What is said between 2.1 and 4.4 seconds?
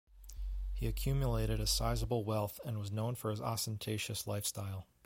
wealth and was known for his ostentatious